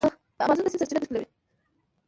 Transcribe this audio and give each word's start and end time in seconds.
د 0.37 0.39
امازون 0.43 0.63
د 0.65 0.67
سیند 0.71 0.81
سرچینه 0.81 0.99
تشکیلوي. 1.01 1.25